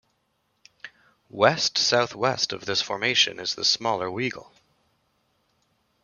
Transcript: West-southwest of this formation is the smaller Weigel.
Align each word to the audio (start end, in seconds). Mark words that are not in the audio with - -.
West-southwest 1.29 2.53
of 2.53 2.65
this 2.65 2.81
formation 2.81 3.39
is 3.39 3.53
the 3.53 3.63
smaller 3.63 4.07
Weigel. 4.09 4.49